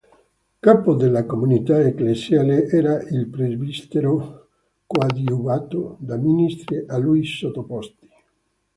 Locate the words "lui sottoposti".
6.97-8.09